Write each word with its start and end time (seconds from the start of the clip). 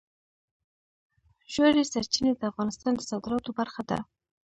ژورې 1.53 1.83
سرچینې 1.91 2.31
د 2.35 2.41
افغانستان 2.51 2.93
د 2.95 3.01
صادراتو 3.09 3.49
برخه 3.59 3.81
ده. 3.89 3.99